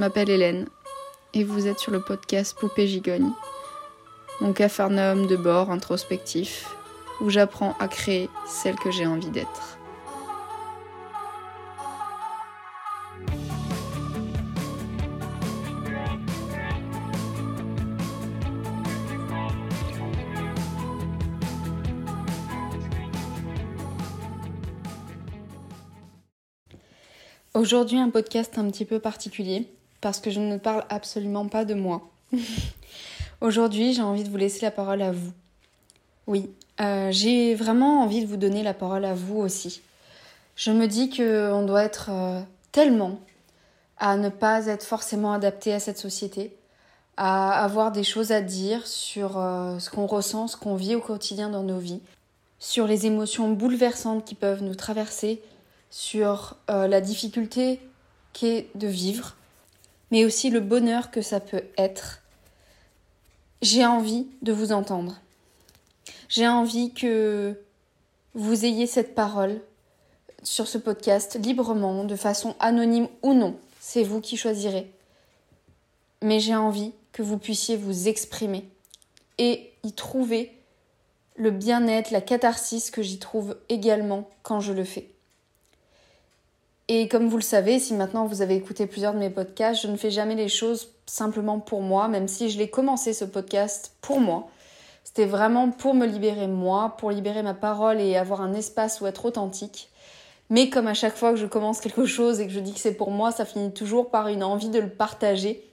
[0.00, 0.66] Je m'appelle Hélène.
[1.34, 3.32] Et vous êtes sur le podcast Poupée Gigogne,
[4.40, 6.74] mon capharnaüm de bord introspectif
[7.20, 9.76] où j'apprends à créer celle que j'ai envie d'être.
[27.52, 29.68] Aujourd'hui un podcast un petit peu particulier
[30.00, 32.10] parce que je ne parle absolument pas de moi.
[33.40, 35.32] Aujourd'hui j'ai envie de vous laisser la parole à vous.
[36.26, 39.82] Oui, euh, j'ai vraiment envie de vous donner la parole à vous aussi.
[40.56, 42.40] Je me dis qu'on doit être euh,
[42.72, 43.18] tellement
[43.98, 46.56] à ne pas être forcément adapté à cette société,
[47.16, 51.00] à avoir des choses à dire sur euh, ce qu'on ressent, ce qu'on vit au
[51.00, 52.00] quotidien dans nos vies,
[52.58, 55.42] sur les émotions bouleversantes qui peuvent nous traverser,
[55.90, 57.80] sur la difficulté
[58.32, 59.34] qu'est de vivre,
[60.10, 62.22] mais aussi le bonheur que ça peut être.
[63.62, 65.20] J'ai envie de vous entendre.
[66.28, 67.60] J'ai envie que
[68.34, 69.60] vous ayez cette parole
[70.42, 73.56] sur ce podcast librement, de façon anonyme ou non.
[73.80, 74.90] C'est vous qui choisirez.
[76.22, 78.68] Mais j'ai envie que vous puissiez vous exprimer
[79.38, 80.52] et y trouver
[81.36, 85.10] le bien-être, la catharsis que j'y trouve également quand je le fais.
[86.92, 89.86] Et comme vous le savez, si maintenant vous avez écouté plusieurs de mes podcasts, je
[89.86, 93.92] ne fais jamais les choses simplement pour moi, même si je l'ai commencé ce podcast
[94.00, 94.48] pour moi.
[95.04, 99.06] C'était vraiment pour me libérer moi, pour libérer ma parole et avoir un espace où
[99.06, 99.88] être authentique.
[100.48, 102.80] Mais comme à chaque fois que je commence quelque chose et que je dis que
[102.80, 105.64] c'est pour moi, ça finit toujours par une envie de le partager.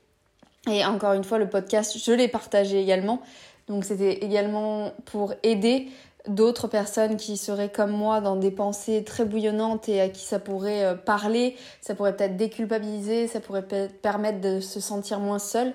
[0.69, 3.23] Et encore une fois, le podcast, je l'ai partagé également.
[3.67, 5.87] Donc c'était également pour aider
[6.27, 10.39] d'autres personnes qui seraient comme moi dans des pensées très bouillonnantes et à qui ça
[10.39, 13.67] pourrait euh, parler, ça pourrait peut-être déculpabiliser, ça pourrait
[14.01, 15.73] permettre de se sentir moins seul.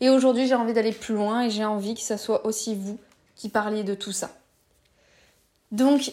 [0.00, 2.98] Et aujourd'hui, j'ai envie d'aller plus loin et j'ai envie que ça soit aussi vous
[3.34, 4.30] qui parliez de tout ça.
[5.72, 6.12] Donc,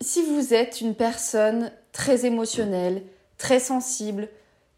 [0.00, 3.02] si vous êtes une personne très émotionnelle,
[3.38, 4.28] très sensible,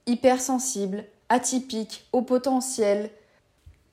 [0.06, 3.10] hypersensible, atypique, au potentiel,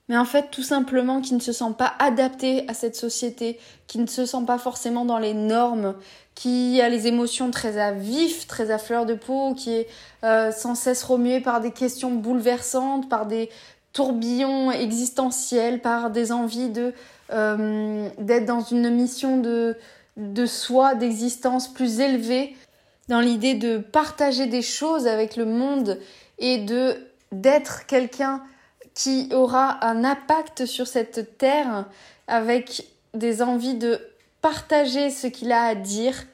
[0.08, 3.98] mais en fait tout simplement qui ne se sent pas adapté à cette société, qui
[3.98, 5.94] ne se sent pas forcément dans les normes,
[6.34, 9.88] qui a les émotions très à vif, très à fleur de peau, qui est
[10.24, 13.50] euh, sans cesse remué par des questions bouleversantes, par des
[13.92, 16.94] tourbillons existentiels, par des envies de
[17.30, 19.76] euh, d'être dans une mission de
[20.16, 22.56] de soi, d'existence plus élevée,
[23.08, 25.98] dans l'idée de partager des choses avec le monde
[26.38, 26.96] et de
[27.30, 28.42] d'être quelqu'un
[28.98, 31.84] qui aura un impact sur cette terre
[32.26, 34.00] avec des envies de
[34.42, 36.24] partager ce qu'il a à dire,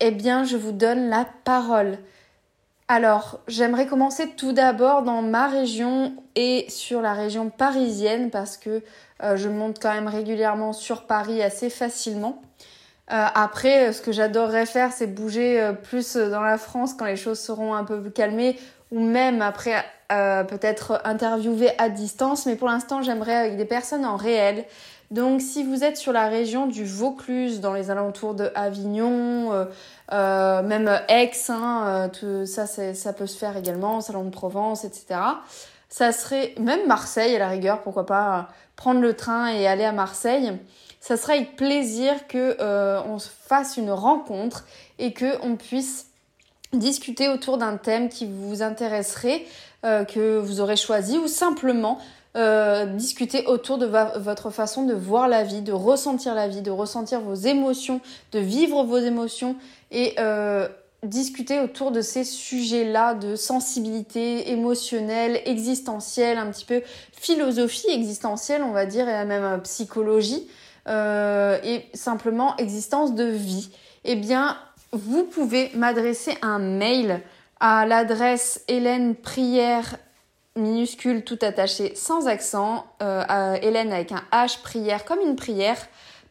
[0.00, 1.98] eh bien, je vous donne la parole.
[2.88, 8.82] Alors, j'aimerais commencer tout d'abord dans ma région et sur la région parisienne parce que
[9.22, 12.42] euh, je monte quand même régulièrement sur Paris assez facilement.
[13.12, 17.16] Euh, après, ce que j'adorerais faire, c'est bouger euh, plus dans la France quand les
[17.16, 18.58] choses seront un peu plus calmées
[18.94, 24.04] ou même après euh, peut-être interviewer à distance, mais pour l'instant j'aimerais avec des personnes
[24.04, 24.64] en réel.
[25.10, 29.64] Donc si vous êtes sur la région du Vaucluse, dans les alentours de Avignon, euh,
[30.12, 35.20] euh, même Aix, hein, tout ça, ça peut se faire également, Salon de Provence, etc.
[35.88, 39.92] Ça serait même Marseille à la rigueur, pourquoi pas prendre le train et aller à
[39.92, 40.52] Marseille.
[41.00, 42.56] Ça serait avec plaisir que
[43.06, 44.64] on fasse une rencontre
[44.98, 46.06] et que on puisse
[46.76, 49.44] discuter autour d'un thème qui vous intéresserait,
[49.84, 51.98] euh, que vous aurez choisi, ou simplement
[52.36, 56.70] euh, discuter autour de votre façon de voir la vie, de ressentir la vie, de
[56.70, 58.00] ressentir vos émotions,
[58.32, 59.56] de vivre vos émotions
[59.90, 60.68] et euh,
[61.02, 68.72] discuter autour de ces sujets-là de sensibilité émotionnelle, existentielle, un petit peu philosophie existentielle, on
[68.72, 70.48] va dire, et même psychologie,
[70.86, 73.70] et simplement existence de vie.
[74.04, 74.56] Eh bien,
[74.94, 77.20] vous pouvez m'adresser un mail
[77.60, 79.96] à l'adresse Hélène Prière
[80.56, 85.78] minuscule tout attaché sans accent, euh, Hélène avec un H prière comme une prière,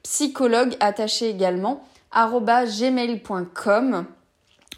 [0.02, 1.84] psychologue attaché également,
[2.14, 4.06] gmail.com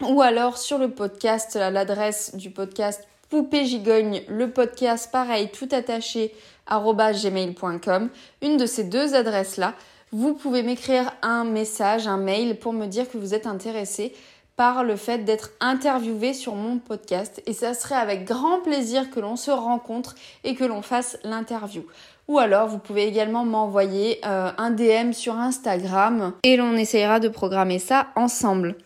[0.02, 6.34] ou alors sur le podcast, l'adresse du podcast Poupée Gigogne, le podcast pareil tout attaché
[6.68, 8.10] gmail.com.
[8.42, 9.74] Une de ces deux adresses-là,
[10.16, 14.14] vous pouvez m'écrire un message, un mail pour me dire que vous êtes intéressé
[14.56, 19.20] par le fait d'être interviewé sur mon podcast et ça serait avec grand plaisir que
[19.20, 20.16] l'on se rencontre
[20.46, 21.84] et que l'on fasse l'interview.
[22.30, 27.28] Ou alors vous pouvez également m'envoyer euh, un DM sur Instagram et l'on essayera de
[27.28, 28.78] programmer ça ensemble.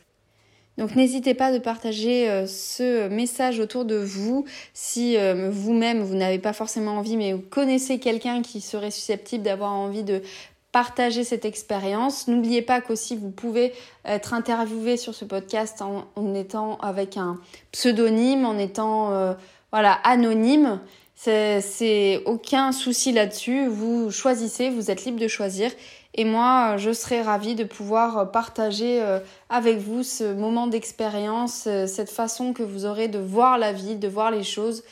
[0.79, 6.15] Donc n'hésitez pas de partager euh, ce message autour de vous si euh, vous-même vous
[6.15, 10.23] n'avez pas forcément envie mais vous connaissez quelqu'un qui serait susceptible d'avoir envie de
[10.71, 12.27] partager cette expérience.
[12.27, 13.73] N'oubliez pas qu'aussi vous pouvez
[14.05, 17.37] être interviewé sur ce podcast en, étant avec un
[17.71, 19.33] pseudonyme, en étant euh,
[19.71, 20.79] voilà anonyme.
[21.15, 23.67] C'est aucun souci là-dessus.
[23.67, 25.71] Vous choisissez, vous êtes libre de choisir.
[26.15, 29.19] Et moi, je serais ravie de pouvoir partager euh,
[29.49, 33.95] avec vous ce moment d'expérience, euh, cette façon que vous aurez de voir la vie,
[33.95, 34.83] de voir les choses.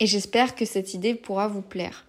[0.00, 2.06] Et j'espère que cette idée pourra vous plaire.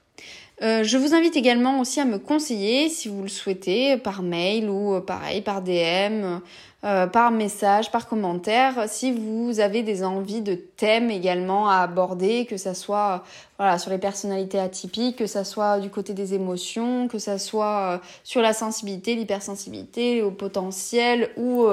[0.62, 4.70] Euh, je vous invite également aussi à me conseiller, si vous le souhaitez, par mail
[4.70, 6.40] ou euh, pareil, par DM,
[6.86, 12.46] euh, par message, par commentaire, si vous avez des envies de thèmes également à aborder,
[12.46, 13.26] que ça soit
[13.58, 18.00] voilà, sur les personnalités atypiques, que ça soit du côté des émotions, que ça soit
[18.24, 21.66] sur la sensibilité, l'hypersensibilité, au potentiel ou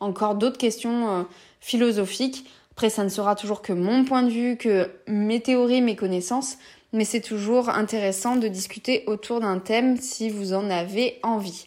[0.00, 1.26] encore d'autres questions
[1.60, 2.48] philosophiques.
[2.72, 6.58] Après, ça ne sera toujours que mon point de vue, que mes théories, mes connaissances
[6.92, 11.66] mais c'est toujours intéressant de discuter autour d'un thème si vous en avez envie.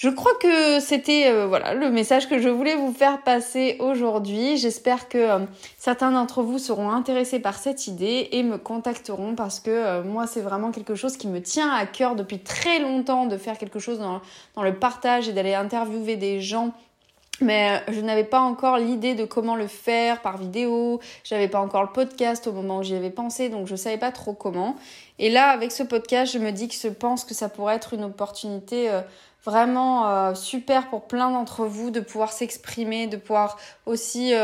[0.00, 4.56] Je crois que c'était euh, voilà le message que je voulais vous faire passer aujourd'hui.
[4.56, 5.38] J'espère que euh,
[5.76, 10.28] certains d'entre vous seront intéressés par cette idée et me contacteront parce que euh, moi
[10.28, 13.80] c'est vraiment quelque chose qui me tient à cœur depuis très longtemps de faire quelque
[13.80, 14.20] chose dans,
[14.54, 16.74] dans le partage et d'aller interviewer des gens
[17.40, 21.60] mais euh, je n'avais pas encore l'idée de comment le faire par vidéo, j'avais pas
[21.60, 24.76] encore le podcast au moment où j'y avais pensé, donc je savais pas trop comment.
[25.18, 27.94] Et là, avec ce podcast, je me dis que je pense que ça pourrait être
[27.94, 29.00] une opportunité euh,
[29.44, 34.34] vraiment euh, super pour plein d'entre vous de pouvoir s'exprimer, de pouvoir aussi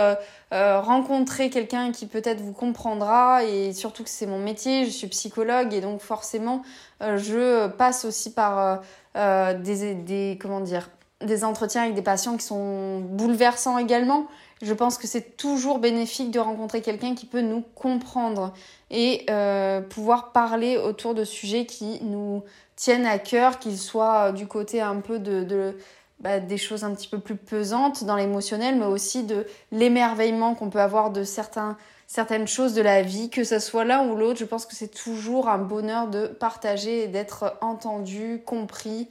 [0.53, 5.75] rencontrer quelqu'un qui peut-être vous comprendra et surtout que c'est mon métier, je suis psychologue
[5.75, 6.63] et donc forcément
[7.01, 8.83] je passe aussi par
[9.17, 10.89] des, des comment dire
[11.25, 14.27] des entretiens avec des patients qui sont bouleversants également.
[14.63, 18.55] Je pense que c'est toujours bénéfique de rencontrer quelqu'un qui peut nous comprendre
[18.91, 22.43] et euh, pouvoir parler autour de sujets qui nous
[22.77, 25.77] tiennent à cœur, qu'ils soient du côté un peu de,
[26.21, 30.71] bah, des choses un petit peu plus pesantes dans l'émotionnel, mais aussi de l'émerveillement qu'on
[30.71, 34.39] peut avoir de certaines choses de la vie, que ce soit l'un ou l'autre.
[34.39, 39.09] Je pense que c'est toujours un bonheur de partager et d'être entendu, compris.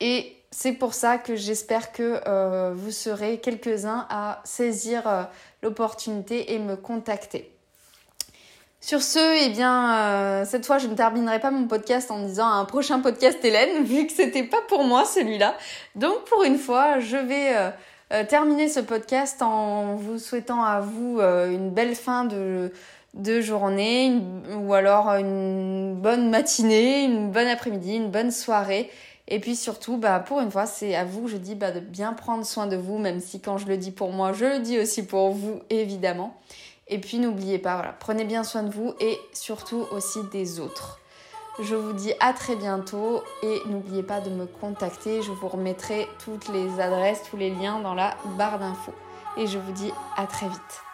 [0.00, 5.22] Et c'est pour ça que j'espère que euh, vous serez quelques-uns à saisir euh,
[5.62, 7.50] l'opportunité et me contacter.
[8.78, 12.48] Sur ce, eh bien, euh, cette fois, je ne terminerai pas mon podcast en disant
[12.48, 15.56] un prochain podcast Hélène, vu que c'était pas pour moi celui-là.
[15.94, 17.54] Donc, pour une fois, je vais
[18.28, 22.70] terminer ce podcast en vous souhaitant à vous une belle fin de,
[23.14, 24.20] de journée,
[24.54, 28.90] ou alors une bonne matinée, une bonne après-midi, une bonne soirée.
[29.34, 32.12] Et puis surtout, bah, pour une fois, c'est à vous, je dis bah, de bien
[32.12, 34.78] prendre soin de vous, même si quand je le dis pour moi, je le dis
[34.78, 36.38] aussi pour vous, évidemment.
[36.86, 41.00] Et puis n'oubliez pas, voilà, prenez bien soin de vous et surtout aussi des autres.
[41.62, 45.22] Je vous dis à très bientôt et n'oubliez pas de me contacter.
[45.22, 48.92] Je vous remettrai toutes les adresses, tous les liens dans la barre d'infos.
[49.38, 50.91] Et je vous dis à très vite.